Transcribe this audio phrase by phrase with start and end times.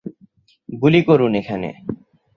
[0.69, 1.69] গুলি করুন এখানে!